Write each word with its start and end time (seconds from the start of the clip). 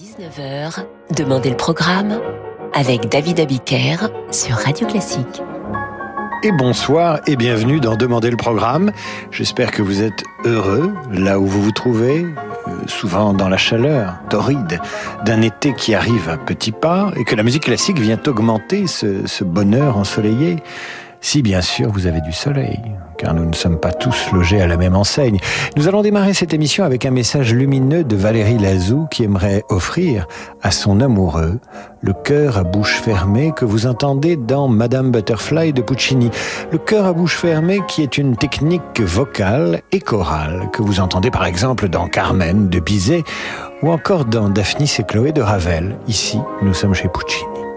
19h, 0.00 0.86
Demandez 1.14 1.50
le 1.50 1.58
programme 1.58 2.22
avec 2.72 3.10
David 3.10 3.38
Abiker 3.38 4.08
sur 4.30 4.54
Radio 4.54 4.86
Classique. 4.86 5.42
Et 6.42 6.52
bonsoir 6.52 7.20
et 7.26 7.36
bienvenue 7.36 7.80
dans 7.80 7.96
Demandez 7.96 8.30
le 8.30 8.38
programme. 8.38 8.92
J'espère 9.30 9.70
que 9.70 9.82
vous 9.82 10.00
êtes 10.00 10.24
heureux 10.46 10.94
là 11.12 11.38
où 11.38 11.44
vous 11.44 11.60
vous 11.60 11.72
trouvez, 11.72 12.24
euh, 12.24 12.86
souvent 12.86 13.34
dans 13.34 13.50
la 13.50 13.58
chaleur 13.58 14.14
torride 14.30 14.80
d'un 15.26 15.42
été 15.42 15.74
qui 15.74 15.94
arrive 15.94 16.30
à 16.30 16.38
petits 16.38 16.72
pas 16.72 17.10
et 17.16 17.24
que 17.24 17.36
la 17.36 17.42
musique 17.42 17.64
classique 17.64 17.98
vient 17.98 18.20
augmenter 18.26 18.86
ce, 18.86 19.26
ce 19.26 19.44
bonheur 19.44 19.98
ensoleillé. 19.98 20.62
Si 21.20 21.42
bien 21.42 21.60
sûr 21.60 21.90
vous 21.90 22.06
avez 22.06 22.20
du 22.20 22.32
soleil, 22.32 22.80
car 23.18 23.34
nous 23.34 23.44
ne 23.44 23.54
sommes 23.54 23.78
pas 23.78 23.92
tous 23.92 24.32
logés 24.32 24.62
à 24.62 24.66
la 24.66 24.78
même 24.78 24.96
enseigne. 24.96 25.38
Nous 25.76 25.86
allons 25.86 26.00
démarrer 26.00 26.32
cette 26.32 26.54
émission 26.54 26.84
avec 26.84 27.04
un 27.04 27.10
message 27.10 27.52
lumineux 27.52 28.02
de 28.04 28.16
Valérie 28.16 28.56
Lazou 28.56 29.06
qui 29.10 29.24
aimerait 29.24 29.62
offrir 29.68 30.26
à 30.62 30.70
son 30.70 31.00
amoureux 31.00 31.60
le 32.00 32.14
cœur 32.14 32.56
à 32.56 32.62
bouche 32.62 33.00
fermée 33.02 33.52
que 33.54 33.66
vous 33.66 33.86
entendez 33.86 34.36
dans 34.36 34.68
Madame 34.68 35.10
Butterfly 35.10 35.74
de 35.74 35.82
Puccini. 35.82 36.30
Le 36.72 36.78
cœur 36.78 37.04
à 37.04 37.12
bouche 37.12 37.36
fermée 37.36 37.80
qui 37.86 38.02
est 38.02 38.16
une 38.16 38.36
technique 38.36 39.00
vocale 39.00 39.82
et 39.92 40.00
chorale 40.00 40.70
que 40.72 40.80
vous 40.80 41.00
entendez 41.00 41.30
par 41.30 41.44
exemple 41.44 41.90
dans 41.90 42.08
Carmen 42.08 42.68
de 42.70 42.80
Bizet 42.80 43.24
ou 43.82 43.90
encore 43.90 44.24
dans 44.24 44.48
Daphnis 44.48 44.96
et 44.98 45.04
Chloé 45.04 45.32
de 45.32 45.42
Ravel. 45.42 45.98
Ici, 46.08 46.38
nous 46.62 46.72
sommes 46.72 46.94
chez 46.94 47.08
Puccini. 47.08 47.69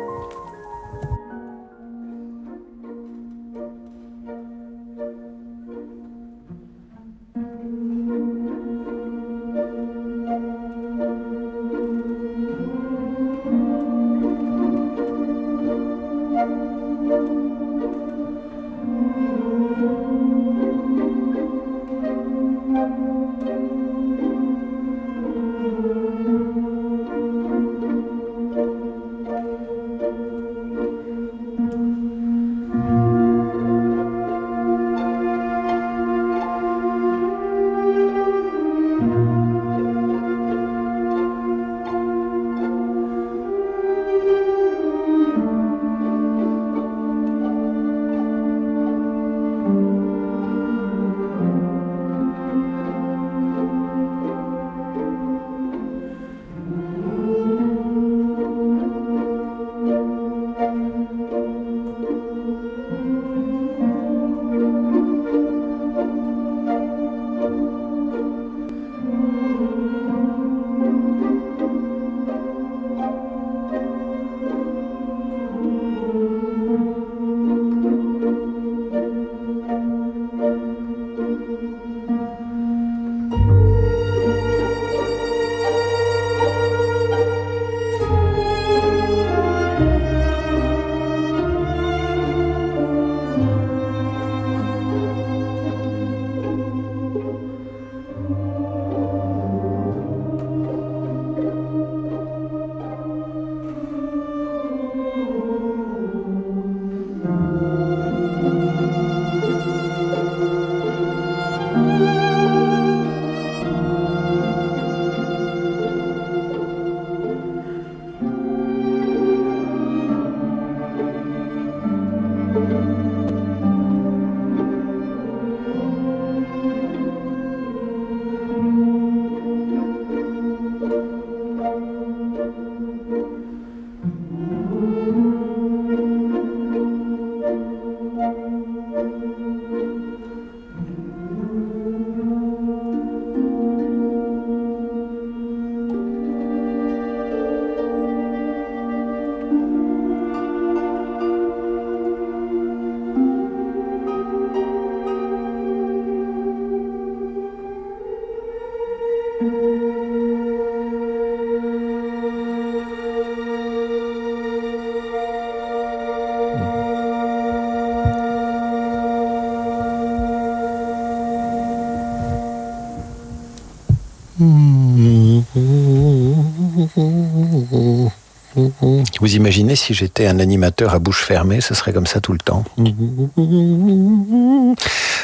Imaginez 179.34 179.76
si 179.76 179.94
j'étais 179.94 180.28
un 180.28 180.40
animateur 180.40 180.94
à 180.94 181.00
bouche 181.00 181.24
fermée, 181.24 181.60
ce 181.60 181.74
serait 181.74 181.92
comme 181.92 182.06
ça 182.06 182.22
tout 182.22 182.34
le 182.34 182.40
temps. 182.40 182.64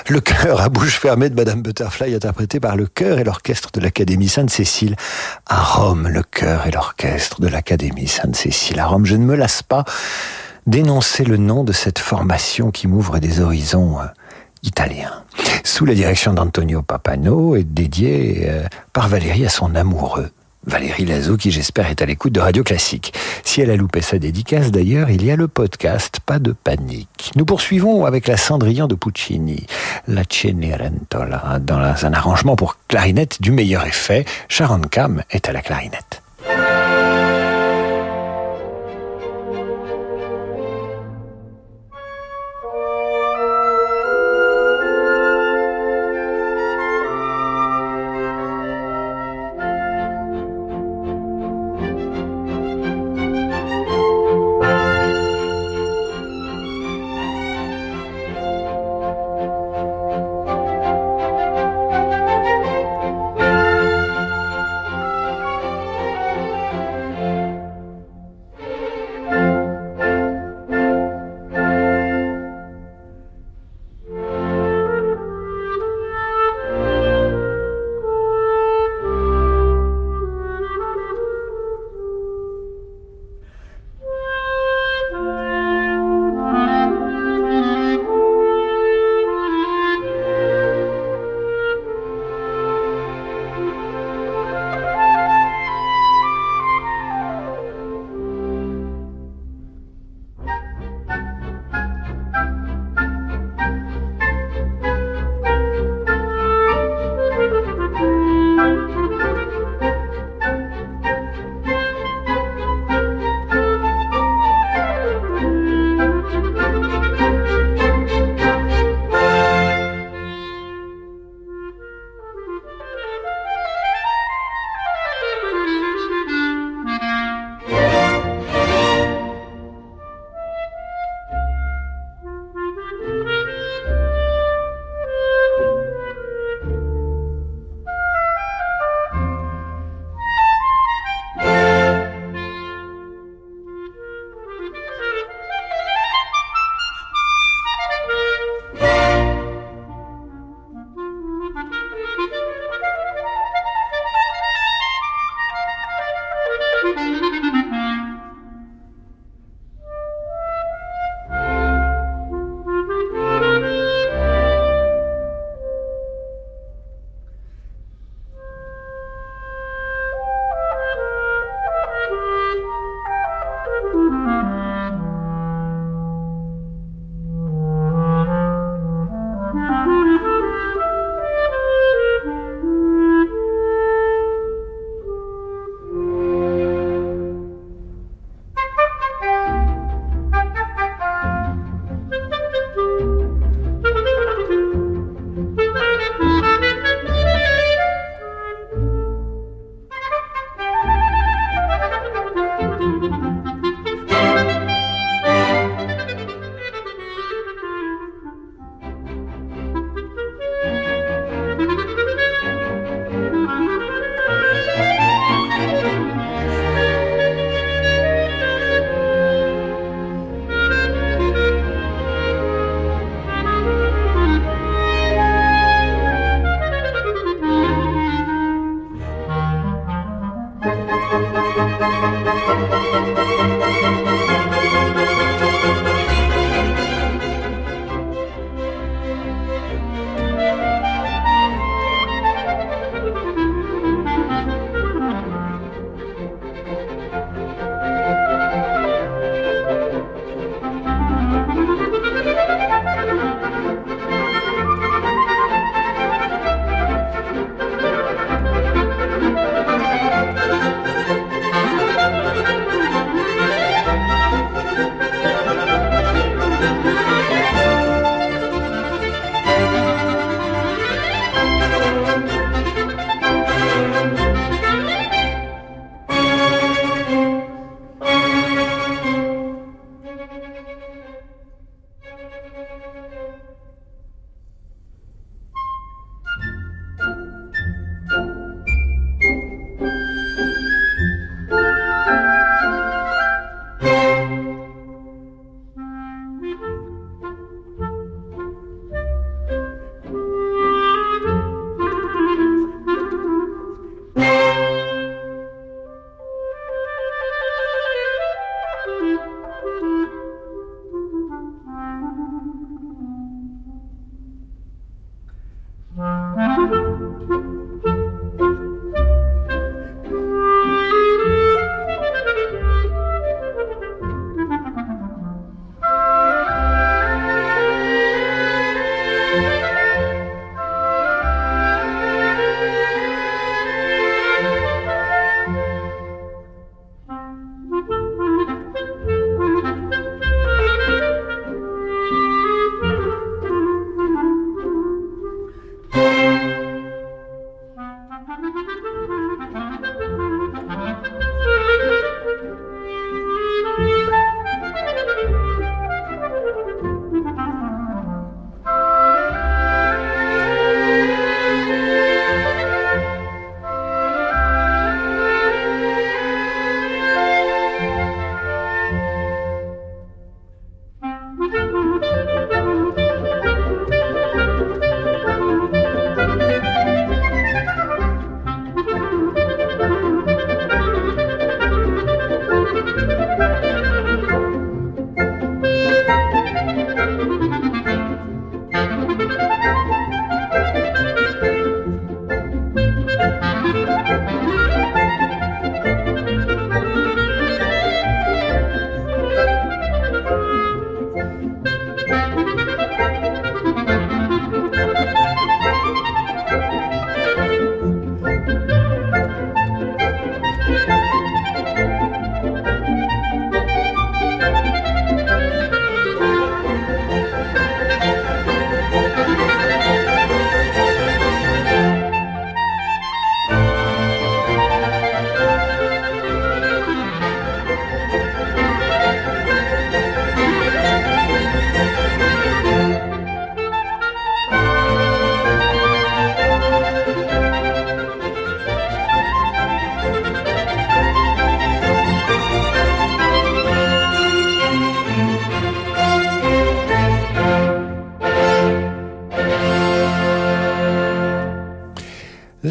Le 0.07 0.19
chœur 0.21 0.61
à 0.61 0.69
bouche 0.69 0.97
fermée 0.99 1.29
de 1.29 1.35
Madame 1.35 1.61
Butterfly, 1.61 2.15
interprété 2.15 2.59
par 2.59 2.75
le 2.75 2.87
chœur 2.87 3.19
et 3.19 3.23
l'orchestre 3.23 3.69
de 3.71 3.79
l'Académie 3.79 4.27
Sainte-Cécile. 4.27 4.95
À 5.45 5.61
Rome, 5.61 6.07
le 6.07 6.23
chœur 6.23 6.65
et 6.65 6.71
l'orchestre 6.71 7.39
de 7.41 7.47
l'Académie 7.47 8.07
Sainte-Cécile. 8.07 8.79
À 8.79 8.87
Rome, 8.87 9.05
je 9.05 9.15
ne 9.15 9.23
me 9.23 9.35
lasse 9.35 9.61
pas 9.61 9.85
d'énoncer 10.65 11.23
le 11.23 11.37
nom 11.37 11.63
de 11.63 11.71
cette 11.71 11.99
formation 11.99 12.71
qui 12.71 12.87
m'ouvre 12.87 13.19
des 13.19 13.41
horizons 13.41 13.99
euh, 13.99 14.05
italiens. 14.63 15.23
Sous 15.63 15.85
la 15.85 15.93
direction 15.93 16.33
d'Antonio 16.33 16.81
Papano 16.81 17.55
et 17.55 17.63
dédié 17.63 18.47
euh, 18.49 18.65
par 18.91 19.07
Valérie 19.07 19.45
à 19.45 19.49
son 19.49 19.75
amoureux. 19.75 20.31
Valérie 20.65 21.05
Lazo, 21.05 21.37
qui 21.37 21.51
j'espère 21.51 21.89
est 21.89 22.01
à 22.01 22.05
l'écoute 22.05 22.33
de 22.33 22.39
Radio 22.39 22.63
Classique. 22.63 23.13
Si 23.43 23.61
elle 23.61 23.71
a 23.71 23.75
loupé 23.75 24.01
sa 24.01 24.19
dédicace 24.19 24.71
d'ailleurs, 24.71 25.09
il 25.09 25.25
y 25.25 25.31
a 25.31 25.35
le 25.35 25.47
podcast, 25.47 26.19
pas 26.25 26.37
de 26.37 26.51
panique. 26.51 27.31
Nous 27.35 27.45
poursuivons 27.45 28.05
avec 28.05 28.27
la 28.27 28.37
Cendrillon 28.37 28.87
de 28.87 28.95
Puccini, 28.95 29.65
la 30.07 30.23
Cenerentola, 30.29 31.59
dans 31.61 32.05
un 32.05 32.13
arrangement 32.13 32.55
pour 32.55 32.77
clarinette 32.87 33.41
du 33.41 33.51
meilleur 33.51 33.85
effet. 33.85 34.25
Sharon 34.47 34.81
Kam 34.81 35.23
est 35.31 35.47
à 35.47 35.53
la 35.53 35.61
clarinette. 35.61 36.21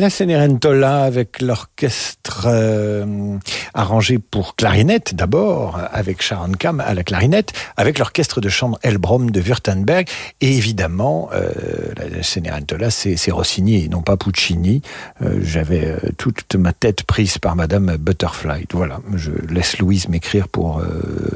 La 0.08 0.14
Cenerentola 0.14 1.02
avec 1.02 1.42
l'orchestre 1.42 2.46
euh, 2.46 3.36
arrangé 3.74 4.18
pour 4.18 4.56
clarinette 4.56 5.14
d'abord, 5.14 5.78
avec 5.92 6.22
Sharon 6.22 6.52
Kam 6.52 6.80
à 6.80 6.94
la 6.94 7.02
clarinette, 7.02 7.52
avec 7.76 7.98
l'orchestre 7.98 8.40
de 8.40 8.48
chambre 8.48 8.78
Elbrom 8.82 9.30
de 9.30 9.38
Württemberg, 9.38 10.08
et 10.40 10.56
évidemment, 10.56 11.28
euh, 11.34 11.50
la 11.94 12.22
Cenerentola, 12.22 12.90
c'est 12.90 13.30
Rossini 13.30 13.84
et 13.84 13.88
non 13.90 14.00
pas 14.00 14.16
Puccini. 14.16 14.80
Euh, 15.20 15.40
j'avais 15.42 15.94
toute 16.16 16.54
ma 16.54 16.72
tête 16.72 17.02
prise 17.02 17.36
par 17.36 17.54
Madame 17.54 17.98
Butterfly. 17.98 18.64
Voilà, 18.72 19.00
je 19.14 19.32
laisse 19.50 19.78
Louise 19.78 20.08
m'écrire 20.08 20.48
pour 20.48 20.82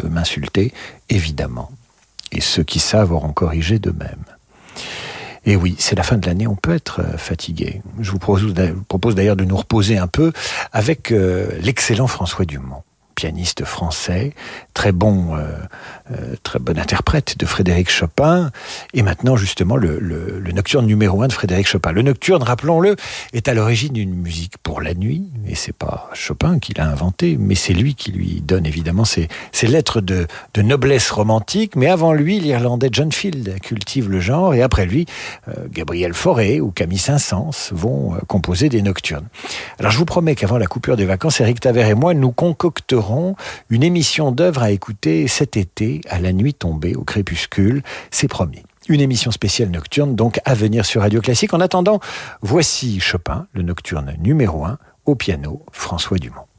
m'insulter, 0.09 0.73
évidemment. 1.11 1.71
Et 2.33 2.41
ceux 2.41 2.63
qui 2.63 2.81
savent 2.81 3.13
auront 3.13 3.35
corrigé 3.35 3.79
de 3.79 3.91
même. 3.91 4.25
Et 5.45 5.57
oui, 5.57 5.75
c'est 5.79 5.97
la 5.97 6.03
fin 6.03 6.17
de 6.17 6.27
l'année, 6.27 6.47
on 6.47 6.55
peut 6.55 6.75
être 6.75 7.01
euh, 7.01 7.17
fatigué. 7.17 7.83
Je 8.01 8.11
vous 8.11 8.19
propose 8.19 9.15
d'ailleurs 9.15 9.37
de 9.37 9.45
nous 9.45 9.57
reposer 9.57 9.99
un 9.99 10.07
peu 10.07 10.33
avec 10.73 11.11
euh, 11.11 11.51
l'excellent 11.61 12.07
François 12.07 12.45
Dumont 12.45 12.83
pianiste 13.15 13.65
français, 13.65 14.33
très 14.75 14.93
bon, 14.93 15.37
euh, 15.37 15.47
euh, 16.11 16.35
très 16.43 16.59
bon 16.59 16.79
interprète 16.79 17.39
de 17.39 17.47
Frédéric 17.47 17.91
Chopin, 17.91 18.51
et 18.95 19.03
maintenant 19.03 19.37
justement 19.37 19.77
le, 19.77 20.43
nocturne 20.53 20.87
numéro 20.87 21.23
un 21.23 21.29
de 21.29 21.33
Frédéric 21.33 21.67
Chopin. 21.67 21.93
Le 21.93 22.03
nocturne, 22.03 22.43
rappelons-le, 22.43 22.97
est 23.33 23.49
à 23.49 23.55
l'origine 23.55 23.93
d'une 23.93 24.15
musique 24.15 24.59
pour 24.59 24.81
la 24.81 24.95
nuit, 24.95 25.25
et 25.47 25.55
c'est 25.55 25.75
pas 25.75 26.11
Chopin 26.15 26.59
qui 26.59 26.75
l'a 26.75 26.89
inventé, 26.89 27.37
mais 27.39 27.55
c'est 27.55 27.75
lui 27.75 27.95
qui 27.95 28.13
lui 28.13 28.41
donne 28.41 28.67
évidemment 28.67 29.05
ses, 29.05 29.29
lettres 29.63 30.01
de, 30.01 30.27
noblesse 30.57 31.11
romantique. 31.11 31.77
Mais 31.77 31.89
avant 31.89 32.13
lui, 32.13 32.41
l'Irlandais 32.41 32.89
John 32.93 33.13
Field 33.13 33.61
cultive 33.61 34.11
le 34.11 34.21
genre, 34.21 34.55
et 34.55 34.63
après 34.63 34.87
lui, 34.87 35.07
euh, 35.49 35.53
Gabriel 35.71 36.15
Fauré 36.15 36.61
ou 36.61 36.71
Camille 36.71 36.99
Saint-Saëns 36.99 37.71
vont 37.73 38.17
composer 38.27 38.69
des 38.69 38.83
nocturnes. 38.83 39.27
Alors 39.79 39.93
je 39.93 39.99
vous 39.99 40.05
promets 40.05 40.35
qu'avant 40.35 40.59
la 40.59 40.67
coupure 40.67 40.97
des 40.97 41.05
vacances, 41.05 41.41
Eric 41.41 41.61
Taver 41.61 41.89
et 41.89 41.95
moi, 41.95 42.15
nous 42.15 42.33
concocterons 42.33 43.02
une 43.71 43.83
émission 43.83 44.33
d'œuvres 44.33 44.63
à 44.63 44.71
écouter 44.71 45.29
cet 45.29 45.57
été 45.57 46.01
à 46.09 46.21
la 46.21 46.33
nuit 46.33 46.55
tombée 46.55 46.95
au 46.95 47.05
crépuscule. 47.05 47.83
C'est 48.11 48.29
promis. 48.29 48.63
Une 48.89 49.01
émission 49.01 49.31
spéciale 49.31 49.71
nocturne 49.71 50.17
donc 50.17 50.41
à 50.45 50.55
venir 50.55 50.85
sur 50.85 51.03
Radio 51.03 51.21
Classique. 51.21 51.55
En 51.55 51.61
attendant, 51.61 52.01
voici 52.41 53.01
Chopin, 53.01 53.47
le 53.53 53.63
nocturne 53.63 54.15
numéro 54.19 54.65
1, 54.65 54.79
au 55.07 55.15
piano, 55.15 55.65
François 55.73 56.19
Dumont. 56.19 56.52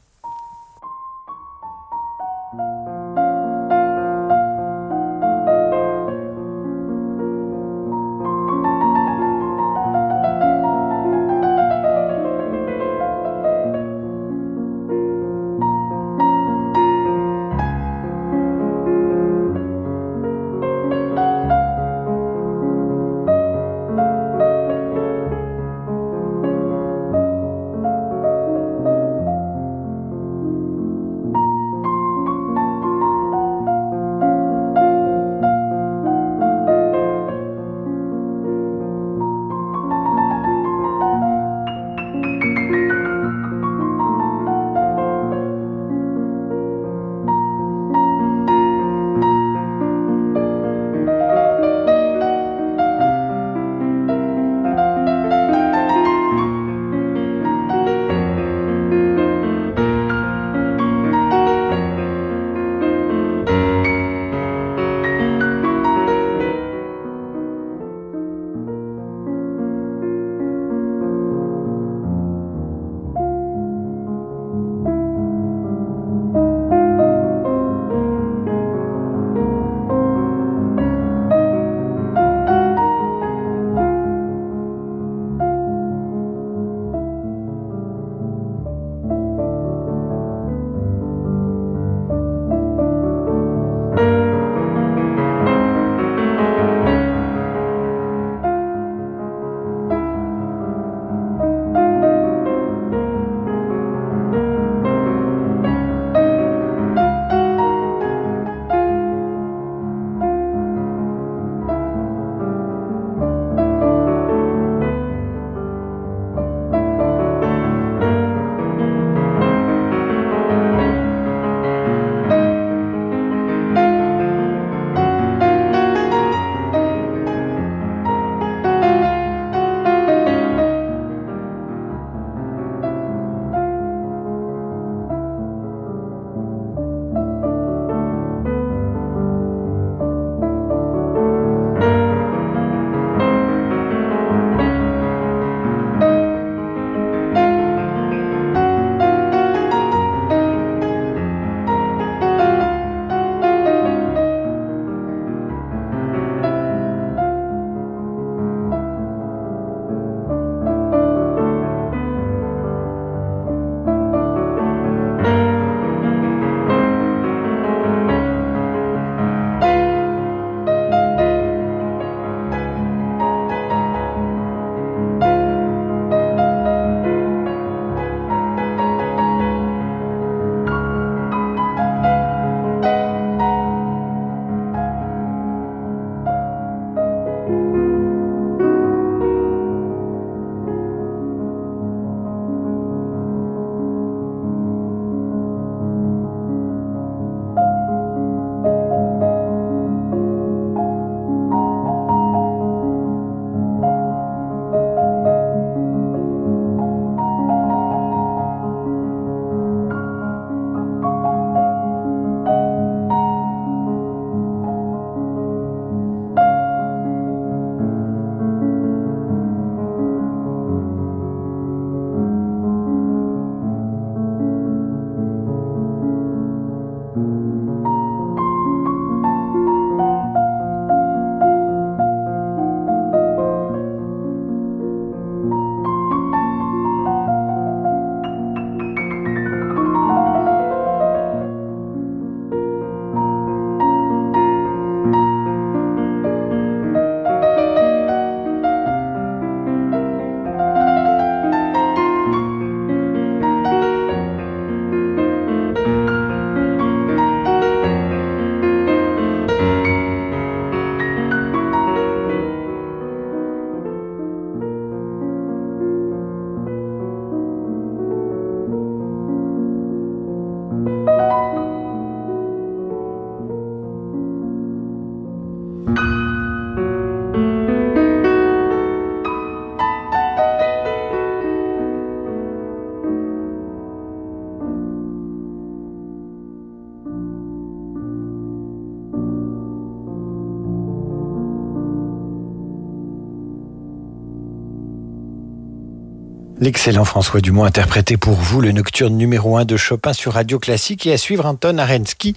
L'excellent 296.64 297.04
François 297.04 297.42
Dumont 297.42 297.64
interprétait 297.64 298.16
pour 298.16 298.36
vous 298.36 298.62
le 298.62 298.72
nocturne 298.72 299.18
numéro 299.18 299.58
1 299.58 299.66
de 299.66 299.76
Chopin 299.76 300.14
sur 300.14 300.32
Radio 300.32 300.58
Classique 300.58 301.06
et 301.06 301.12
à 301.12 301.18
suivre 301.18 301.44
Anton 301.44 301.76
Arensky, 301.76 302.34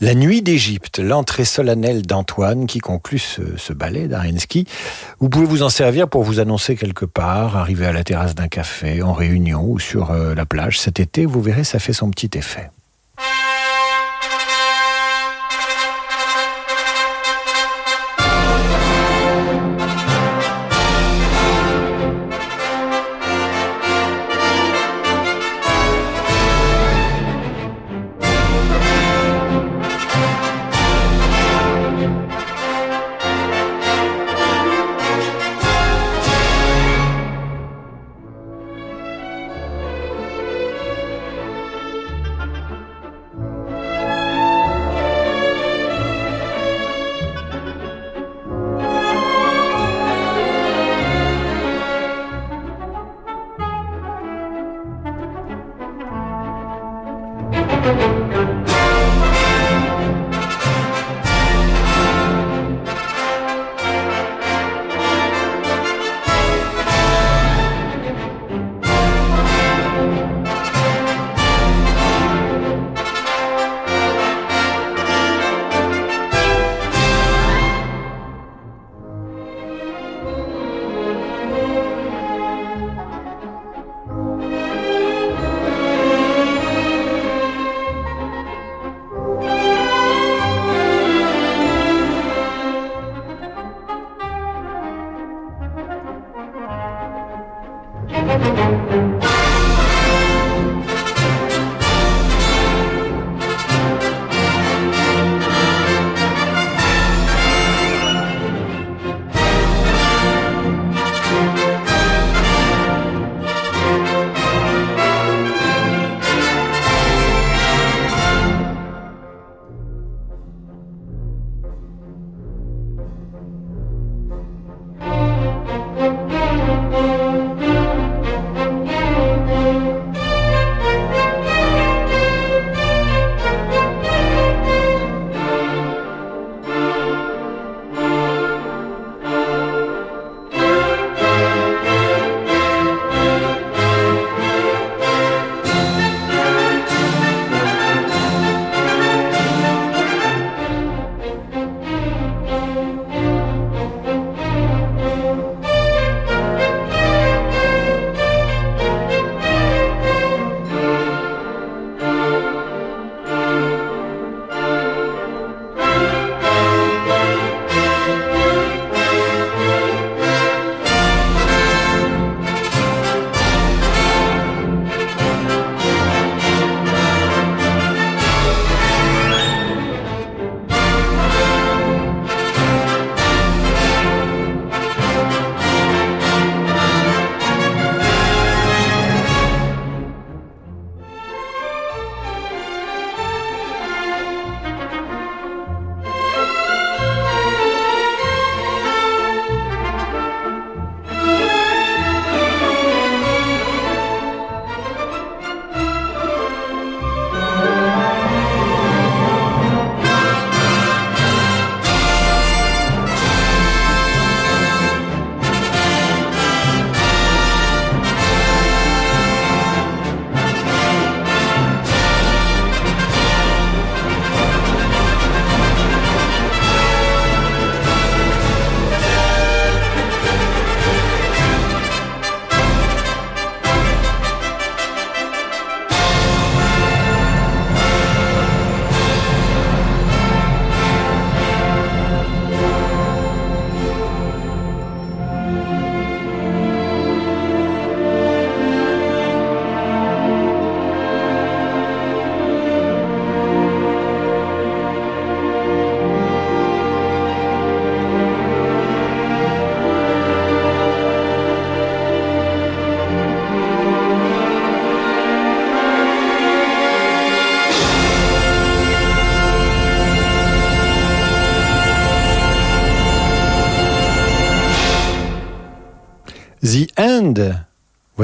La 0.00 0.14
Nuit 0.14 0.42
d'Égypte, 0.42 1.00
l'entrée 1.00 1.44
solennelle 1.44 2.02
d'Antoine 2.02 2.68
qui 2.68 2.78
conclut 2.78 3.18
ce, 3.18 3.72
ballet 3.72 4.06
d'Arensky. 4.06 4.68
Vous 5.18 5.28
pouvez 5.28 5.46
vous 5.46 5.64
en 5.64 5.70
servir 5.70 6.06
pour 6.08 6.22
vous 6.22 6.38
annoncer 6.38 6.76
quelque 6.76 7.04
part, 7.04 7.56
arriver 7.56 7.86
à 7.86 7.92
la 7.92 8.04
terrasse 8.04 8.36
d'un 8.36 8.46
café, 8.46 9.02
en 9.02 9.12
réunion 9.12 9.64
ou 9.64 9.80
sur 9.80 10.12
euh, 10.12 10.36
la 10.36 10.46
plage 10.46 10.78
cet 10.78 11.00
été, 11.00 11.26
vous 11.26 11.42
verrez, 11.42 11.64
ça 11.64 11.80
fait 11.80 11.92
son 11.92 12.10
petit 12.10 12.30
effet. 12.38 12.70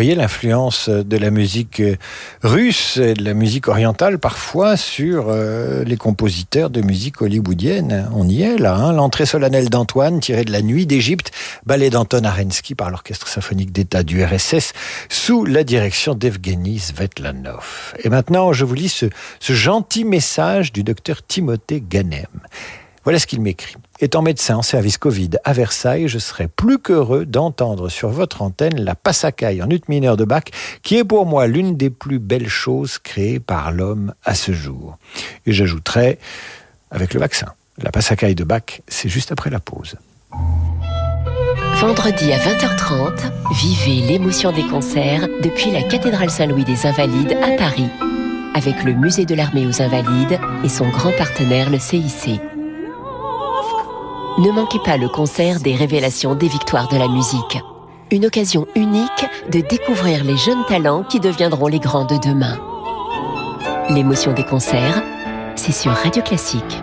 Voyez 0.00 0.14
l'influence 0.14 0.88
de 0.88 1.16
la 1.18 1.30
musique 1.30 1.82
russe 2.42 2.96
et 2.96 3.12
de 3.12 3.22
la 3.22 3.34
musique 3.34 3.68
orientale 3.68 4.18
parfois 4.18 4.78
sur 4.78 5.26
euh, 5.28 5.84
les 5.84 5.98
compositeurs 5.98 6.70
de 6.70 6.80
musique 6.80 7.20
hollywoodienne. 7.20 8.08
On 8.14 8.26
y 8.26 8.40
est 8.40 8.56
là. 8.56 8.76
Hein 8.76 8.94
L'entrée 8.94 9.26
solennelle 9.26 9.68
d'Antoine 9.68 10.20
tirée 10.20 10.46
de 10.46 10.52
la 10.52 10.62
nuit 10.62 10.86
d'Égypte, 10.86 11.32
ballet 11.66 11.90
d'Anton 11.90 12.24
Arensky 12.24 12.74
par 12.74 12.88
l'orchestre 12.88 13.28
symphonique 13.28 13.72
d'État 13.72 14.02
du 14.02 14.24
RSS 14.24 14.72
sous 15.10 15.44
la 15.44 15.64
direction 15.64 16.14
d'Evgeny 16.14 16.78
Svetlanov. 16.78 17.94
Et 18.02 18.08
maintenant, 18.08 18.54
je 18.54 18.64
vous 18.64 18.72
lis 18.72 19.04
ce 19.38 19.52
gentil 19.52 20.04
message 20.04 20.72
du 20.72 20.82
docteur 20.82 21.20
Timothée 21.26 21.84
Ganem. 21.86 22.24
Voilà 23.10 23.18
ce 23.18 23.26
qu'il 23.26 23.40
m'écrit. 23.40 23.74
Étant 23.98 24.22
médecin 24.22 24.58
en 24.58 24.62
service 24.62 24.96
Covid 24.96 25.30
à 25.42 25.52
Versailles, 25.52 26.06
je 26.06 26.20
serais 26.20 26.46
plus 26.46 26.78
qu'heureux 26.78 27.26
d'entendre 27.26 27.88
sur 27.88 28.08
votre 28.08 28.40
antenne 28.40 28.80
la 28.80 28.94
passacaille 28.94 29.60
en 29.64 29.68
ut 29.68 29.80
mineur 29.88 30.16
de 30.16 30.24
Bach, 30.24 30.44
qui 30.84 30.96
est 30.96 31.02
pour 31.02 31.26
moi 31.26 31.48
l'une 31.48 31.76
des 31.76 31.90
plus 31.90 32.20
belles 32.20 32.48
choses 32.48 32.98
créées 33.00 33.40
par 33.40 33.72
l'homme 33.72 34.14
à 34.22 34.36
ce 34.36 34.52
jour. 34.52 34.96
Et 35.44 35.50
j'ajouterais, 35.50 36.20
avec 36.92 37.12
le 37.12 37.18
vaccin, 37.18 37.48
la 37.82 37.90
passacaille 37.90 38.36
de 38.36 38.44
Bach, 38.44 38.80
c'est 38.86 39.08
juste 39.08 39.32
après 39.32 39.50
la 39.50 39.58
pause. 39.58 39.96
Vendredi 41.80 42.32
à 42.32 42.38
20h30, 42.38 43.28
vivez 43.60 44.06
l'émotion 44.06 44.52
des 44.52 44.68
concerts 44.68 45.26
depuis 45.42 45.72
la 45.72 45.82
cathédrale 45.82 46.30
Saint-Louis 46.30 46.64
des 46.64 46.86
Invalides 46.86 47.36
à 47.42 47.56
Paris, 47.56 47.88
avec 48.54 48.84
le 48.84 48.92
musée 48.92 49.26
de 49.26 49.34
l'armée 49.34 49.66
aux 49.66 49.82
Invalides 49.82 50.38
et 50.62 50.68
son 50.68 50.88
grand 50.90 51.10
partenaire 51.18 51.70
le 51.70 51.80
CIC. 51.80 52.40
Ne 54.40 54.50
manquez 54.52 54.78
pas 54.78 54.96
le 54.96 55.06
concert 55.06 55.60
des 55.60 55.74
révélations 55.74 56.34
des 56.34 56.48
victoires 56.48 56.88
de 56.88 56.96
la 56.96 57.08
musique. 57.08 57.58
Une 58.10 58.24
occasion 58.24 58.66
unique 58.74 59.26
de 59.52 59.60
découvrir 59.60 60.24
les 60.24 60.38
jeunes 60.38 60.64
talents 60.66 61.02
qui 61.02 61.20
deviendront 61.20 61.66
les 61.66 61.78
grands 61.78 62.06
de 62.06 62.16
demain. 62.16 62.58
L'émotion 63.90 64.32
des 64.32 64.44
concerts, 64.44 65.02
c'est 65.56 65.72
sur 65.72 65.92
Radio 65.92 66.22
Classique. 66.22 66.82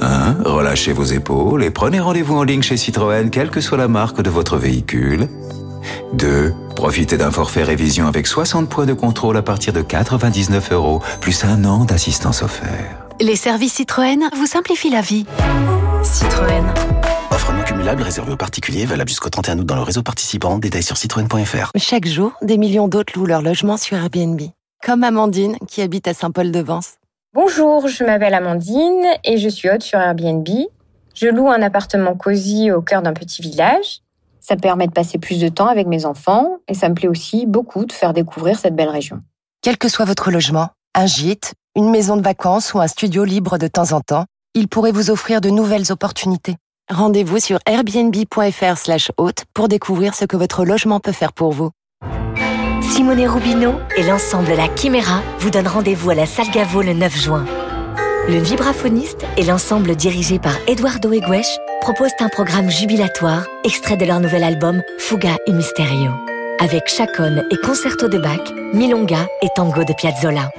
1. 0.00 0.36
Relâchez 0.44 0.92
vos 0.92 1.04
épaules 1.04 1.64
et 1.64 1.70
prenez 1.70 2.00
rendez-vous 2.00 2.36
en 2.36 2.42
ligne 2.42 2.62
chez 2.62 2.76
Citroën, 2.76 3.30
quelle 3.30 3.50
que 3.50 3.60
soit 3.60 3.78
la 3.78 3.88
marque 3.88 4.22
de 4.22 4.30
votre 4.30 4.56
véhicule. 4.56 5.28
2. 6.14 6.54
Profitez 6.76 7.16
d'un 7.16 7.30
forfait 7.30 7.62
révision 7.62 8.06
avec 8.06 8.26
60 8.26 8.68
points 8.68 8.86
de 8.86 8.92
contrôle 8.92 9.36
à 9.36 9.42
partir 9.42 9.72
de 9.72 9.82
99 9.82 10.72
euros, 10.72 11.02
plus 11.20 11.44
un 11.44 11.64
an 11.64 11.84
d'assistance 11.84 12.42
offerte. 12.42 12.68
Les 13.20 13.36
services 13.36 13.74
Citroën 13.74 14.30
vous 14.36 14.46
simplifient 14.46 14.90
la 14.90 15.00
vie. 15.00 15.26
Citroën. 16.02 16.64
Offre 17.30 17.52
non 17.52 17.62
cumulable 17.62 18.02
réservée 18.02 18.32
aux 18.32 18.36
particuliers, 18.36 18.84
valable 18.84 19.08
jusqu'au 19.08 19.30
31 19.30 19.60
août 19.60 19.66
dans 19.66 19.76
le 19.76 19.82
réseau 19.82 20.02
participant. 20.02 20.58
Détails 20.58 20.82
sur 20.82 20.96
citroën.fr. 20.96 21.70
Chaque 21.76 22.06
jour, 22.06 22.32
des 22.42 22.58
millions 22.58 22.88
d'autres 22.88 23.12
louent 23.16 23.26
leur 23.26 23.42
logement 23.42 23.76
sur 23.76 23.96
Airbnb. 23.96 24.40
Comme 24.84 25.04
Amandine, 25.04 25.56
qui 25.68 25.80
habite 25.80 26.08
à 26.08 26.14
Saint-Paul-de-Vence. 26.14 26.94
Bonjour, 27.34 27.88
je 27.88 28.04
m'appelle 28.04 28.34
Amandine 28.34 29.06
et 29.24 29.38
je 29.38 29.48
suis 29.48 29.70
hôte 29.70 29.82
sur 29.82 29.98
Airbnb. 29.98 30.46
Je 31.14 31.28
loue 31.28 31.48
un 31.48 31.62
appartement 31.62 32.14
cosy 32.14 32.70
au 32.70 32.82
cœur 32.82 33.00
d'un 33.00 33.14
petit 33.14 33.40
village. 33.40 34.02
Ça 34.38 34.56
permet 34.56 34.86
de 34.86 34.92
passer 34.92 35.16
plus 35.16 35.40
de 35.40 35.48
temps 35.48 35.68
avec 35.68 35.86
mes 35.86 36.04
enfants 36.04 36.58
et 36.68 36.74
ça 36.74 36.90
me 36.90 36.94
plaît 36.94 37.08
aussi 37.08 37.46
beaucoup 37.46 37.86
de 37.86 37.92
faire 37.92 38.12
découvrir 38.12 38.58
cette 38.58 38.76
belle 38.76 38.90
région. 38.90 39.22
Quel 39.62 39.78
que 39.78 39.88
soit 39.88 40.04
votre 40.04 40.30
logement, 40.30 40.68
un 40.94 41.06
gîte, 41.06 41.54
une 41.74 41.88
maison 41.88 42.18
de 42.18 42.22
vacances 42.22 42.74
ou 42.74 42.80
un 42.80 42.86
studio 42.86 43.24
libre 43.24 43.56
de 43.56 43.66
temps 43.66 43.92
en 43.92 44.02
temps, 44.02 44.26
il 44.52 44.68
pourrait 44.68 44.92
vous 44.92 45.08
offrir 45.08 45.40
de 45.40 45.48
nouvelles 45.48 45.90
opportunités. 45.90 46.56
Rendez-vous 46.90 47.38
sur 47.38 47.60
airbnb.fr 47.64 48.76
slash 48.76 49.10
hôte 49.16 49.46
pour 49.54 49.68
découvrir 49.68 50.14
ce 50.14 50.26
que 50.26 50.36
votre 50.36 50.66
logement 50.66 51.00
peut 51.00 51.12
faire 51.12 51.32
pour 51.32 51.52
vous. 51.52 51.70
Simone 52.92 53.26
Rubino 53.26 53.80
et 53.96 54.02
l'ensemble 54.02 54.52
La 54.54 54.68
Chimera 54.76 55.22
vous 55.38 55.48
donnent 55.48 55.66
rendez-vous 55.66 56.10
à 56.10 56.14
la 56.14 56.26
Salle 56.26 56.50
Gaveau 56.50 56.82
le 56.82 56.92
9 56.92 57.16
juin. 57.16 57.46
Le 58.28 58.36
vibraphoniste 58.36 59.24
et 59.38 59.44
l'ensemble 59.44 59.96
dirigé 59.96 60.38
par 60.38 60.52
Eduardo 60.68 61.10
Eguesh 61.10 61.56
proposent 61.80 62.10
un 62.20 62.28
programme 62.28 62.70
jubilatoire 62.70 63.46
extrait 63.64 63.96
de 63.96 64.04
leur 64.04 64.20
nouvel 64.20 64.44
album 64.44 64.82
Fuga 64.98 65.38
y 65.46 65.54
Misterio. 65.54 66.10
Avec 66.60 66.88
chaconne 66.88 67.44
et 67.50 67.56
concerto 67.56 68.08
de 68.08 68.18
Bach, 68.18 68.52
milonga 68.72 69.26
et 69.42 69.48
tango 69.54 69.84
de 69.84 69.92
Piazzolla. 69.92 70.50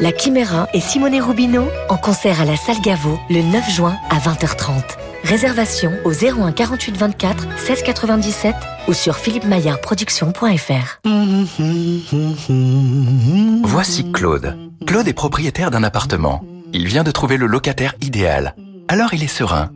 La 0.00 0.10
Chimera 0.16 0.68
et 0.74 0.80
Simone 0.80 1.20
Rubino 1.20 1.68
en 1.88 1.96
concert 1.96 2.40
à 2.40 2.44
la 2.44 2.56
Salle 2.56 2.80
Gaveau 2.82 3.18
le 3.30 3.42
9 3.42 3.70
juin 3.70 3.96
à 4.10 4.18
20h30. 4.18 4.82
Réservation 5.24 5.92
au 6.04 6.12
01 6.12 6.52
48 6.52 6.96
24 6.96 7.46
16 7.58 7.82
97 7.82 8.54
ou 8.88 8.92
sur 8.92 9.16
philippemaillardproduction.fr. 9.16 11.00
Voici 13.64 14.10
Claude. 14.12 14.58
Claude 14.86 15.06
est 15.08 15.12
propriétaire 15.12 15.70
d'un 15.70 15.84
appartement. 15.84 16.42
Il 16.72 16.86
vient 16.88 17.04
de 17.04 17.10
trouver 17.12 17.36
le 17.36 17.46
locataire 17.46 17.94
idéal. 18.00 18.56
Alors 18.88 19.14
il 19.14 19.22
est 19.22 19.28
serein. 19.28 19.70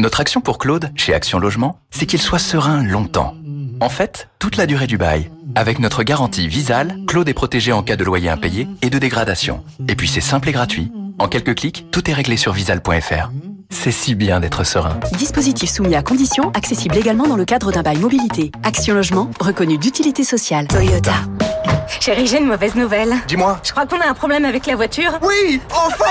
Notre 0.00 0.20
action 0.20 0.40
pour 0.40 0.58
Claude, 0.58 0.90
chez 0.94 1.12
Action 1.12 1.38
Logement, 1.40 1.80
c'est 1.90 2.06
qu'il 2.06 2.20
soit 2.20 2.38
serein 2.38 2.84
longtemps. 2.84 3.34
En 3.80 3.88
fait, 3.88 4.28
toute 4.38 4.56
la 4.56 4.66
durée 4.66 4.86
du 4.86 4.98
bail. 4.98 5.30
Avec 5.54 5.78
notre 5.78 6.02
garantie 6.02 6.48
Visal, 6.48 6.96
Claude 7.06 7.28
est 7.28 7.34
protégé 7.34 7.72
en 7.72 7.82
cas 7.82 7.96
de 7.96 8.04
loyer 8.04 8.28
impayé 8.28 8.66
et 8.82 8.90
de 8.90 8.98
dégradation. 8.98 9.62
Et 9.88 9.94
puis 9.94 10.08
c'est 10.08 10.20
simple 10.20 10.48
et 10.48 10.52
gratuit. 10.52 10.90
En 11.18 11.28
quelques 11.28 11.54
clics, 11.54 11.86
tout 11.90 12.10
est 12.10 12.14
réglé 12.14 12.36
sur 12.36 12.52
visal.fr. 12.52 13.30
C'est 13.70 13.92
si 13.92 14.14
bien 14.14 14.40
d'être 14.40 14.64
serein. 14.64 14.98
Dispositif 15.16 15.70
soumis 15.70 15.94
à 15.94 16.02
conditions, 16.02 16.50
accessible 16.54 16.96
également 16.96 17.26
dans 17.26 17.36
le 17.36 17.44
cadre 17.44 17.70
d'un 17.70 17.82
bail 17.82 17.98
mobilité. 17.98 18.50
Action 18.62 18.94
Logement, 18.94 19.30
reconnu 19.40 19.78
d'utilité 19.78 20.24
sociale. 20.24 20.66
Toyota. 20.68 21.14
Chérie, 22.00 22.26
j'ai 22.26 22.38
une 22.38 22.46
mauvaise 22.46 22.74
nouvelle. 22.74 23.14
Dis-moi. 23.26 23.58
Je 23.62 23.72
crois 23.72 23.86
qu'on 23.86 24.00
a 24.00 24.08
un 24.08 24.14
problème 24.14 24.44
avec 24.44 24.66
la 24.66 24.76
voiture. 24.76 25.18
Oui, 25.22 25.60
enfin 25.70 26.04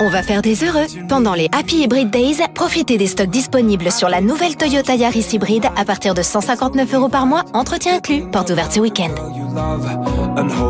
On 0.00 0.08
va 0.08 0.22
faire 0.22 0.42
des 0.42 0.64
heureux. 0.64 0.86
Pendant 1.08 1.34
les 1.34 1.48
Happy 1.52 1.82
Hybrid 1.82 2.10
Days, 2.10 2.38
profitez 2.54 2.96
des 2.98 3.06
stocks 3.06 3.30
disponibles 3.30 3.90
sur 3.92 4.08
la 4.08 4.20
nouvelle 4.20 4.56
Toyota 4.56 4.94
Yaris 4.94 5.28
hybride 5.32 5.66
à 5.76 5.84
partir 5.84 6.14
de 6.14 6.22
159 6.22 6.94
euros 6.94 7.08
par 7.08 7.26
mois, 7.26 7.44
entretien 7.54 7.96
inclus. 7.96 8.22
Porte 8.30 8.50
ouverte 8.50 8.72
ce 8.72 8.80
week-end. 8.80 9.10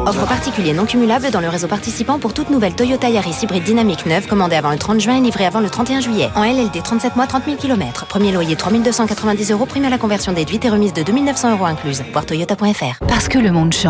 Offre 0.07 0.27
particulier 0.27 0.73
non 0.73 0.87
cumulable 0.87 1.31
dans 1.31 1.41
le 1.41 1.49
réseau 1.49 1.69
participant 1.69 2.19
pour 2.19 2.33
toute 2.33 2.49
nouvelle 2.51 2.75
Toyota 2.75 3.09
Yaris 3.11 3.37
hybride 3.43 3.63
dynamique 3.63 4.07
neuve 4.07 4.27
commandée 4.27 4.57
avant 4.57 4.71
le 4.71 4.79
30 4.79 5.01
juin 5.01 5.19
et 5.19 5.21
livrée 5.21 5.45
avant 5.45 5.61
le 5.61 5.69
31 5.69 6.01
juillet. 6.01 6.31
En 6.35 6.43
LLD 6.45 6.83
37 6.83 7.15
mois, 7.15 7.27
30 7.27 7.45
000 7.45 7.57
km. 7.59 8.07
Premier 8.07 8.33
loyer 8.33 8.57
3290 8.57 9.53
euros, 9.53 9.67
prime 9.67 9.85
à 9.85 9.91
la 9.91 9.99
conversion 9.99 10.33
déduite 10.33 10.65
et 10.65 10.71
remise 10.71 10.95
de 10.95 11.03
2900 11.03 11.53
euros 11.53 11.67
incluse. 11.67 12.03
Voir 12.13 12.25
toyota.fr. 12.25 13.05
Parce 13.07 13.29
que 13.29 13.39
le 13.39 13.53
monde 13.53 13.73
change, 13.75 13.90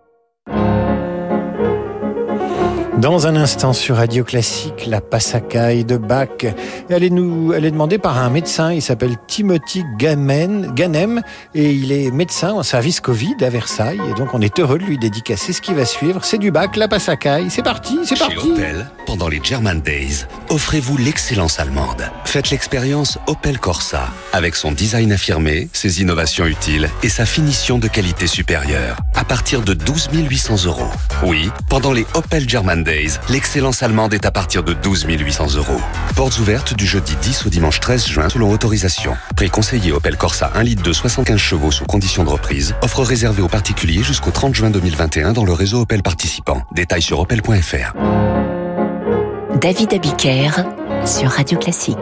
Dans 3.01 3.25
un 3.25 3.35
instant 3.35 3.73
sur 3.73 3.95
Radio 3.95 4.23
Classique, 4.23 4.85
la 4.85 5.01
Passacaille 5.01 5.85
de 5.85 5.97
Bach. 5.97 6.45
Elle 6.87 7.03
est, 7.03 7.09
nous, 7.09 7.51
elle 7.51 7.65
est 7.65 7.71
demandée 7.71 7.97
par 7.97 8.19
un 8.19 8.29
médecin, 8.29 8.71
il 8.71 8.81
s'appelle 8.83 9.15
Timothy 9.25 9.83
Gamen, 9.97 10.71
Ganem, 10.75 11.23
et 11.55 11.71
il 11.71 11.91
est 11.91 12.11
médecin 12.11 12.51
en 12.51 12.61
service 12.61 12.99
Covid 12.99 13.37
à 13.41 13.49
Versailles. 13.49 13.99
Et 14.07 14.13
donc 14.13 14.35
on 14.35 14.41
est 14.41 14.59
heureux 14.59 14.77
de 14.77 14.83
lui 14.83 14.99
dédicacer 14.99 15.51
ce 15.51 15.61
qui 15.61 15.73
va 15.73 15.85
suivre. 15.85 16.23
C'est 16.23 16.37
du 16.37 16.51
Bach, 16.51 16.75
la 16.75 16.87
Passacaille. 16.87 17.49
C'est 17.49 17.63
parti, 17.63 17.97
c'est 18.03 18.19
parti. 18.19 18.35
Chez 18.35 18.51
Opel, 18.51 18.91
pendant 19.07 19.29
les 19.29 19.39
German 19.41 19.81
Days, 19.81 20.27
offrez-vous 20.49 20.97
l'excellence 20.97 21.59
allemande. 21.59 22.07
Faites 22.25 22.51
l'expérience 22.51 23.17
Opel 23.25 23.57
Corsa, 23.57 24.09
avec 24.31 24.55
son 24.55 24.71
design 24.71 25.11
affirmé, 25.11 25.69
ses 25.73 26.03
innovations 26.03 26.45
utiles 26.45 26.87
et 27.01 27.09
sa 27.09 27.25
finition 27.25 27.79
de 27.79 27.87
qualité 27.87 28.27
supérieure, 28.27 28.97
à 29.15 29.23
partir 29.23 29.63
de 29.63 29.73
12 29.73 30.09
800 30.13 30.65
euros. 30.67 30.91
Oui, 31.23 31.49
pendant 31.67 31.93
les 31.93 32.05
Opel 32.13 32.47
German 32.47 32.83
Days, 32.83 32.90
l'excellence 33.29 33.83
allemande 33.83 34.13
est 34.13 34.25
à 34.25 34.31
partir 34.31 34.63
de 34.63 34.73
12 34.73 35.05
800 35.07 35.55
euros. 35.55 35.79
Portes 36.15 36.37
ouvertes 36.39 36.73
du 36.73 36.85
jeudi 36.85 37.15
10 37.21 37.45
au 37.45 37.49
dimanche 37.49 37.79
13 37.79 38.07
juin 38.07 38.29
selon 38.29 38.51
autorisation. 38.51 39.15
Prix 39.35 39.49
conseillé 39.49 39.91
Opel 39.91 40.17
Corsa 40.17 40.51
1 40.55 40.63
litre 40.63 40.83
de 40.83 40.93
75 40.93 41.37
chevaux 41.37 41.71
sous 41.71 41.85
condition 41.85 42.23
de 42.23 42.29
reprise. 42.29 42.75
Offre 42.81 43.03
réservée 43.03 43.41
aux 43.41 43.47
particuliers 43.47 44.03
jusqu'au 44.03 44.31
30 44.31 44.55
juin 44.55 44.69
2021 44.69 45.33
dans 45.33 45.45
le 45.45 45.53
réseau 45.53 45.81
Opel 45.81 46.03
participant. 46.03 46.61
Détails 46.71 47.01
sur 47.01 47.19
opel.fr. 47.19 47.93
David 49.59 49.93
Abiker 49.93 50.49
sur 51.05 51.29
Radio 51.29 51.57
Classique. 51.59 51.97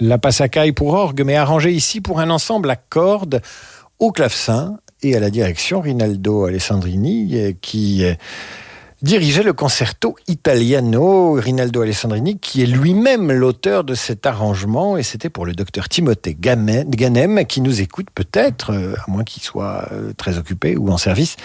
La 0.00 0.18
passacaille 0.18 0.72
pour 0.72 0.94
orgue, 0.94 1.22
mais 1.24 1.36
arrangée 1.36 1.72
ici 1.72 2.00
pour 2.00 2.20
un 2.20 2.30
ensemble 2.30 2.70
à 2.70 2.76
cordes 2.76 3.42
au 3.98 4.12
clavecin 4.12 4.78
et 5.02 5.16
à 5.16 5.20
la 5.20 5.30
direction 5.30 5.80
Rinaldo 5.80 6.44
Alessandrini, 6.44 7.56
qui 7.60 8.04
dirigeait 9.02 9.42
le 9.42 9.52
concerto 9.52 10.14
Italiano, 10.28 11.32
Rinaldo 11.32 11.82
Alessandrini, 11.82 12.38
qui 12.38 12.62
est 12.62 12.66
lui-même 12.66 13.32
l'auteur 13.32 13.82
de 13.82 13.94
cet 13.94 14.26
arrangement, 14.26 14.96
et 14.96 15.02
c'était 15.02 15.28
pour 15.28 15.44
le 15.44 15.54
docteur 15.54 15.88
Timothée 15.88 16.36
Ganem, 16.38 17.44
qui 17.46 17.60
nous 17.60 17.80
écoute 17.80 18.06
peut-être, 18.14 18.72
euh, 18.72 18.94
à 19.04 19.10
moins 19.10 19.24
qu'il 19.24 19.42
soit 19.42 19.88
euh, 19.90 20.12
très 20.16 20.38
occupé 20.38 20.76
ou 20.76 20.90
en 20.90 20.98
service, 20.98 21.36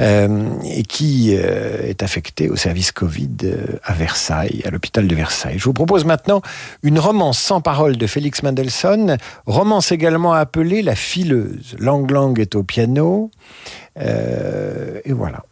euh, 0.00 0.48
et 0.64 0.82
qui 0.82 1.32
est 1.32 2.02
affecté 2.02 2.48
au 2.48 2.56
service 2.56 2.90
Covid 2.90 3.36
à 3.82 3.92
Versailles, 3.92 4.62
à 4.64 4.70
l'hôpital 4.70 5.06
de 5.06 5.14
Versailles. 5.14 5.58
Je 5.58 5.64
vous 5.64 5.72
propose 5.72 6.04
maintenant 6.04 6.40
une 6.82 6.98
romance 6.98 7.38
sans 7.38 7.60
parole 7.60 7.96
de 7.96 8.06
Félix 8.06 8.42
Mendelssohn, 8.42 9.18
romance 9.46 9.92
également 9.92 10.32
appelée 10.32 10.82
La 10.82 10.94
fileuse. 10.94 11.76
Lang 11.78 12.10
Lang 12.10 12.38
est 12.40 12.54
au 12.54 12.62
piano, 12.62 13.30
et 13.96 15.12
voilà. 15.12 15.44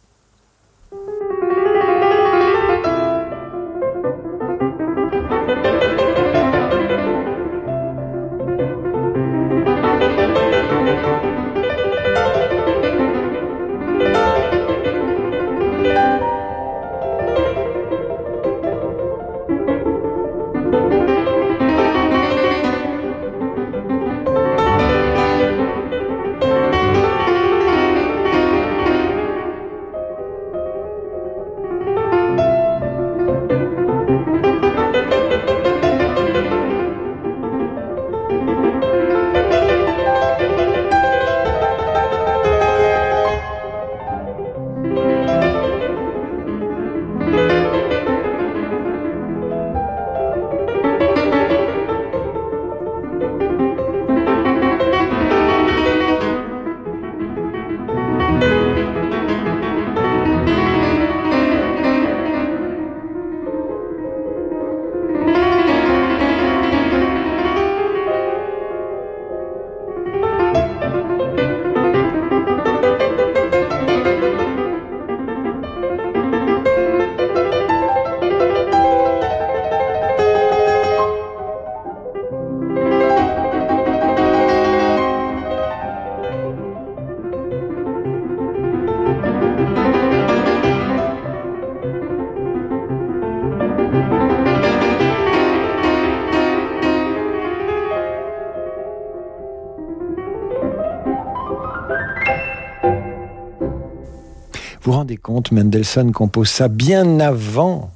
Mendelssohn 105.51 106.11
compose 106.11 106.49
ça 106.49 106.67
bien 106.67 107.19
avant 107.19 107.91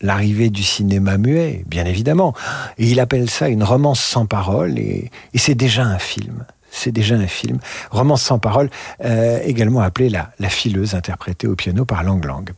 l'arrivée 0.00 0.50
du 0.50 0.62
cinéma 0.62 1.18
muet, 1.18 1.64
bien 1.66 1.84
évidemment. 1.84 2.34
Et 2.78 2.88
il 2.88 3.00
appelle 3.00 3.28
ça 3.28 3.48
une 3.48 3.64
romance 3.64 4.00
sans 4.00 4.26
parole, 4.26 4.78
et, 4.78 5.10
c'est 5.34 5.54
déjà 5.54 5.82
un 5.82 5.98
film. 5.98 6.44
C'est 6.70 6.92
déjà 6.92 7.16
un 7.16 7.26
film. 7.26 7.58
Romance 7.90 8.22
sans 8.22 8.38
parole, 8.38 8.70
euh, 9.04 9.40
également 9.44 9.80
appelée 9.80 10.10
la, 10.10 10.30
la 10.38 10.48
fileuse, 10.48 10.94
interprétée 10.94 11.46
au 11.46 11.56
piano 11.56 11.84
par 11.84 12.04
Lang 12.04 12.24
Lang. 12.24 12.50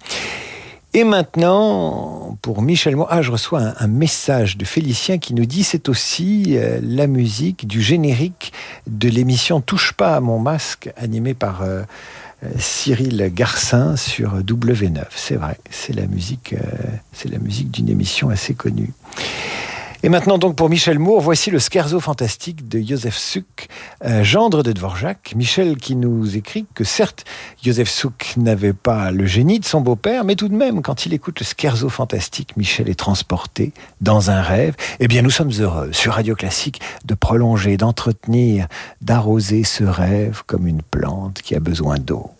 Et 0.93 1.05
maintenant, 1.05 2.37
pour 2.43 2.63
Michel 2.63 2.97
Moore, 2.97 3.07
ah, 3.11 3.23
je 3.23 3.31
reçois 3.31 3.75
un, 3.79 3.87
message 3.87 4.57
de 4.57 4.65
Félicien 4.65 5.19
qui 5.19 5.35
nous 5.35 5.47
dit 5.47 5.63
c'est 5.63 5.89
aussi 5.89 6.57
euh, 6.57 6.81
la 6.83 7.07
musique 7.07 7.69
du 7.69 7.81
générique 7.81 8.53
de 8.89 9.09
l'émission 9.09 9.61
Touche 9.61 9.93
pas 9.93 10.17
à 10.17 10.21
mon 10.21 10.41
masque, 10.41 10.91
animée 10.97 11.35
par 11.35 11.63
euh, 11.63 11.83
Cyril 12.59 13.31
Garcin 13.33 13.97
sur 13.97 14.41
W9. 14.41 15.05
C'est 15.15 15.37
vrai, 15.37 15.59
c'est 15.71 15.95
la 15.95 16.07
musique, 16.07 16.55
euh, 16.55 16.59
c'est 17.13 17.31
la 17.31 17.39
musique 17.39 17.71
d'une 17.71 17.89
émission 17.89 18.29
assez 18.29 18.55
connue. 18.55 18.93
Et 20.03 20.09
maintenant 20.09 20.39
donc 20.39 20.57
pour 20.57 20.71
Michel 20.71 20.99
Moore, 20.99 21.21
voici 21.21 21.51
le 21.51 21.59
scherzo 21.59 22.01
fantastique 22.01 22.67
de 22.67 22.81
Joseph 22.81 23.19
Suk, 23.19 23.69
euh, 24.07 24.25
gendre 24.25 24.63
de 24.63 24.73
Dvorak. 24.73 25.35
Michel 25.37 25.77
qui 25.77 25.95
nous 25.95 26.39
écrit 26.39 26.65
que 26.75 26.85
certes, 26.85 27.27
Joseph 27.63 27.91
Suk 27.91 28.33
n'avait 28.39 28.73
pas 28.73 29.11
le 29.11 29.27
génie 29.27 29.61
de 29.61 29.67
son 29.67 29.83
beau-père, 29.83 30.25
mais 30.25 30.37
tout 30.37 30.49
de 30.49 30.55
même, 30.55 30.81
quand 30.81 31.05
il 31.05 31.13
écoute 31.13 31.41
le 31.41 31.45
scherzo 31.45 31.91
fantastique, 31.91 32.57
Michel 32.57 32.89
est 32.89 32.99
transporté 32.99 33.75
dans 34.01 34.31
un 34.31 34.41
rêve. 34.41 34.75
Eh 35.01 35.07
bien, 35.07 35.21
nous 35.21 35.29
sommes 35.29 35.53
heureux 35.59 35.93
sur 35.93 36.15
Radio 36.15 36.35
Classique 36.35 36.81
de 37.05 37.13
prolonger, 37.13 37.77
d'entretenir, 37.77 38.69
d'arroser 39.03 39.65
ce 39.65 39.85
rêve 39.85 40.45
comme 40.47 40.67
une 40.67 40.81
plante 40.81 41.43
qui 41.43 41.55
a 41.55 41.61
besoin 41.61 41.99
d'eau. 41.99 42.31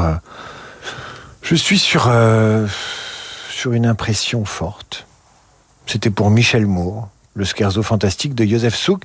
Euh, 0.00 0.18
je 1.42 1.54
suis 1.56 1.78
sur, 1.78 2.08
euh, 2.08 2.66
sur 3.50 3.72
une 3.72 3.86
impression 3.86 4.44
forte. 4.44 5.06
C'était 5.86 6.10
pour 6.10 6.30
Michel 6.30 6.66
Moore, 6.66 7.08
le 7.38 7.44
scherzo 7.44 7.82
fantastique 7.82 8.34
de 8.34 8.44
Joseph 8.44 8.74
Souk, 8.74 9.04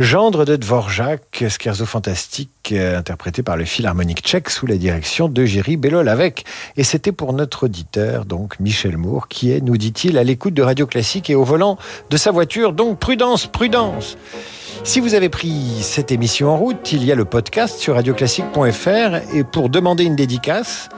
gendre 0.00 0.46
de 0.46 0.56
Dvorak, 0.56 1.44
scherzo 1.48 1.84
fantastique 1.84 2.72
euh, 2.72 2.98
interprété 2.98 3.42
par 3.42 3.58
le 3.58 3.66
Philharmonique 3.66 4.22
tchèque 4.22 4.48
sous 4.48 4.66
la 4.66 4.76
direction 4.76 5.28
de 5.28 5.44
Jerry 5.44 5.76
Belol-Avec. 5.76 6.46
Et 6.78 6.82
c'était 6.84 7.12
pour 7.12 7.34
notre 7.34 7.64
auditeur, 7.64 8.24
donc 8.24 8.58
Michel 8.58 8.96
Moore, 8.96 9.28
qui 9.28 9.52
est, 9.52 9.60
nous 9.60 9.76
dit-il, 9.76 10.16
à 10.16 10.24
l'écoute 10.24 10.54
de 10.54 10.62
Radio 10.62 10.86
Classique 10.86 11.28
et 11.28 11.34
au 11.34 11.44
volant 11.44 11.76
de 12.08 12.16
sa 12.16 12.30
voiture. 12.30 12.72
Donc 12.72 12.98
prudence, 12.98 13.46
prudence 13.46 14.16
si 14.82 15.00
vous 15.00 15.14
avez 15.14 15.30
pris 15.30 15.78
cette 15.80 16.12
émission 16.12 16.50
en 16.50 16.58
route, 16.58 16.92
il 16.92 17.04
y 17.04 17.12
a 17.12 17.14
le 17.14 17.24
podcast 17.24 17.78
sur 17.78 17.94
radioclassique.fr 17.94 19.34
et 19.34 19.42
pour 19.42 19.70
demander 19.70 20.04
une 20.04 20.14
dédicace, 20.14 20.90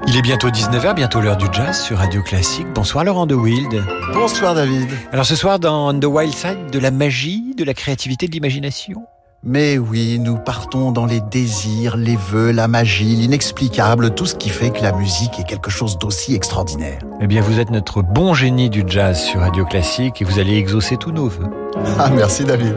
Il 0.07 0.18
est 0.18 0.22
bientôt 0.22 0.49
19h, 0.49 0.93
bientôt 0.93 1.22
l'heure 1.22 1.38
du 1.38 1.45
jazz 1.53 1.82
sur 1.82 1.97
Radio 1.97 2.22
Classique. 2.22 2.68
Bonsoir 2.76 3.05
Laurent 3.05 3.26
de 3.26 3.34
Wild. 3.34 3.82
Bonsoir 4.14 4.55
David. 4.55 4.89
Alors 5.14 5.26
ce 5.26 5.38
soir 5.38 5.57
dans 5.57 5.97
The 5.97 6.05
Wild 6.05 6.34
Side, 6.34 6.70
de 6.70 6.80
la 6.80 6.91
magie, 6.91 7.55
de 7.55 7.64
la 7.64 7.74
créativité, 7.74 8.28
de 8.28 8.34
l'imagination 8.34 9.05
mais 9.43 9.77
oui, 9.77 10.19
nous 10.19 10.37
partons 10.37 10.91
dans 10.91 11.05
les 11.05 11.19
désirs, 11.19 11.97
les 11.97 12.15
vœux, 12.15 12.51
la 12.51 12.67
magie, 12.67 13.15
l'inexplicable, 13.15 14.13
tout 14.13 14.25
ce 14.25 14.35
qui 14.35 14.49
fait 14.49 14.69
que 14.69 14.81
la 14.81 14.91
musique 14.91 15.39
est 15.39 15.47
quelque 15.47 15.71
chose 15.71 15.97
d'aussi 15.97 16.35
extraordinaire. 16.35 16.99
Eh 17.21 17.27
bien, 17.27 17.41
vous 17.41 17.59
êtes 17.59 17.71
notre 17.71 18.03
bon 18.03 18.33
génie 18.33 18.69
du 18.69 18.83
jazz 18.85 19.19
sur 19.19 19.39
Radio 19.39 19.65
Classique 19.65 20.21
et 20.21 20.25
vous 20.25 20.39
allez 20.39 20.57
exaucer 20.57 20.97
tous 20.97 21.11
nos 21.11 21.27
vœux. 21.27 21.49
Ah, 21.97 22.09
merci 22.09 22.43
David. 22.43 22.75